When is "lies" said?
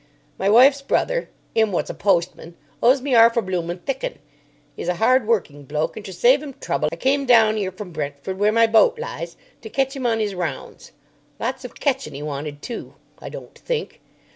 8.97-9.37